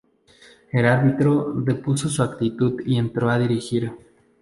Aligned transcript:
El 0.71 0.87
árbitro 0.87 1.53
depuso 1.55 2.09
su 2.09 2.23
actitud 2.23 2.81
y 2.87 2.97
entró 2.97 3.29
a 3.29 3.37
dirigir. 3.37 3.93